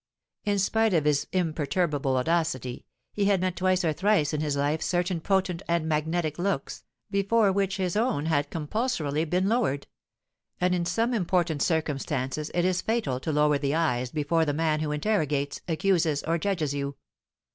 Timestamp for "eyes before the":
13.75-14.53